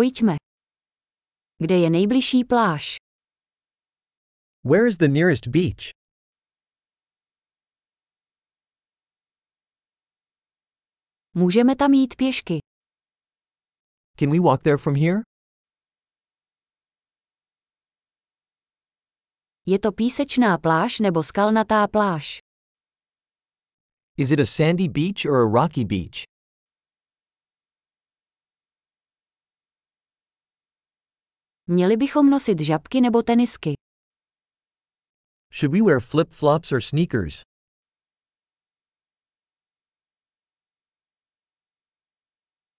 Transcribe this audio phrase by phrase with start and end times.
[0.00, 0.36] Pojďme.
[1.62, 2.96] Kde je nejbližší pláž?
[4.64, 5.92] Where is the nearest beach?
[11.34, 12.58] Můžeme tam jít pěšky.
[14.18, 15.20] Can we walk there from here?
[19.66, 22.38] Je to písečná pláž nebo skalnatá pláž?
[24.16, 26.39] Is it a sandy beach or a rocky beach?
[31.72, 33.74] Měli bychom nosit žabky nebo tenisky.
[35.52, 37.42] Should we wear flip flops or sneakers?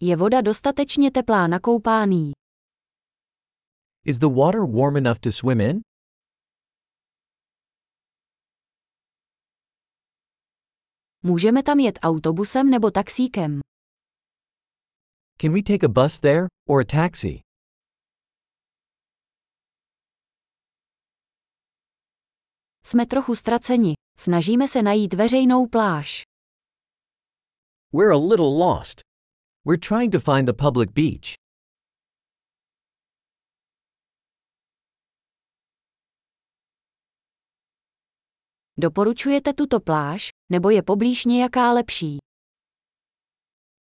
[0.00, 2.32] Je voda dostatečně teplá na koupání?
[4.04, 5.80] Is the water warm enough to swim in?
[11.22, 13.60] Můžeme tam jet autobusem nebo taxíkem.
[15.40, 17.45] Can we take a bus there, or a taxi?
[22.86, 23.94] Jsme trochu ztraceni.
[24.18, 26.22] Snažíme se najít veřejnou pláž.
[27.92, 29.00] We're a little lost.
[29.64, 31.34] We're trying to find the public beach.
[38.78, 42.18] Doporučujete tuto pláž, nebo je poblíž nějaká lepší?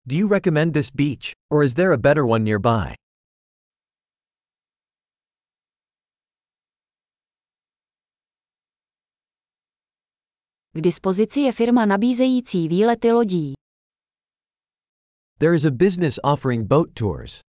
[0.06, 3.09] Do you recommend this beach, or is there a better one nearby?
[10.74, 13.54] K dispozici je firma nabízející výlety lodí.
[15.40, 17.40] There is a business offering boat tours.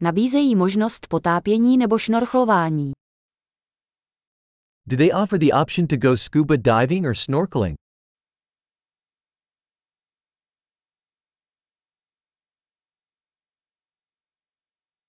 [0.00, 2.92] Nabízejí možnost potápění nebo šnorchlování.
[4.86, 7.76] Do they offer the option to go scuba diving or snorkeling?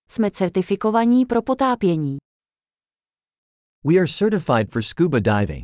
[0.09, 2.17] Jsme certifikovaní pro potápění.
[3.83, 5.63] We are certified for scuba diving.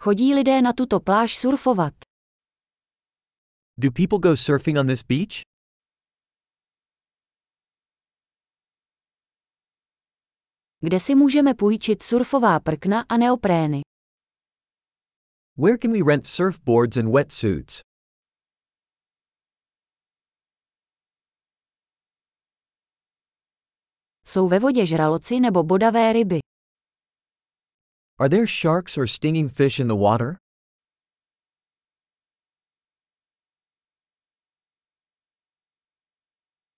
[0.00, 1.94] Chodí lidé na tuto pláž surfovat.
[3.78, 5.42] Do people go surfing on this beach?
[10.80, 13.80] Kde si můžeme půjčit surfová prkna a neoprény?
[15.56, 17.80] Where can we rent surfboards and wetsuits?
[24.32, 26.38] Jsou ve vodě žraloci nebo bodavé ryby?
[28.18, 30.36] Are there sharks or stinging fish in the water?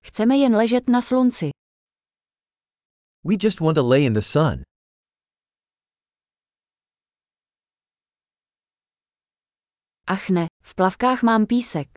[0.07, 1.51] Chceme jen ležet na slunci.
[3.25, 4.63] We just want to lay in the sun.
[10.07, 11.89] Ach ne, v plavkách mám písek.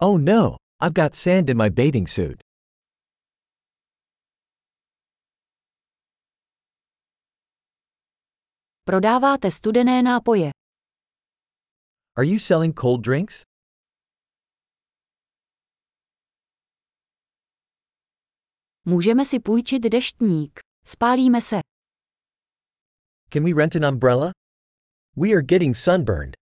[0.00, 2.51] Oh no, I've got sand in my bathing suit.
[8.84, 10.50] Prodáváte studené nápoje.
[12.16, 13.42] Are you selling cold drinks?
[18.84, 20.60] Můžeme si půjčit deštník.
[20.86, 21.56] Spálíme se.
[23.32, 24.32] Can we rent an umbrella?
[25.16, 26.36] We are getting sunburned.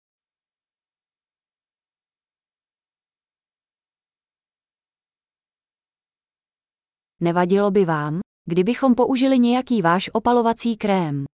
[7.19, 11.30] Nevadilo by vám, kdybychom použili nějaký váš opalovací krém.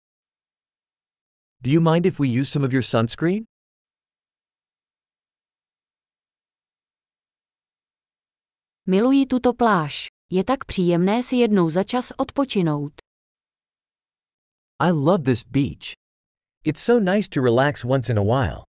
[1.65, 3.45] Do you mind if we use some of your sunscreen?
[8.87, 10.06] Miluji tuto pláž.
[10.31, 12.93] Je tak příjemné si jednou za čas odpočinout.
[14.81, 15.95] I love this beach.
[16.65, 18.65] It's so nice to relax once in a while.